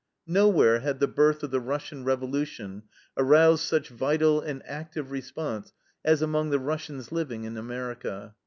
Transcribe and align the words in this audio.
Nowhere 0.25 0.79
had 0.79 0.99
the 0.99 1.07
birth 1.07 1.43
of 1.43 1.51
the 1.51 1.59
Russian 1.59 2.03
revolution 2.03 2.81
aroused 3.15 3.63
such 3.63 3.89
vital 3.89 4.41
and 4.41 4.63
active 4.65 5.11
response 5.11 5.73
as 6.03 6.23
among 6.23 6.49
the 6.49 6.57
Russians 6.57 7.11
living 7.11 7.43
in 7.43 7.55
America. 7.55 8.33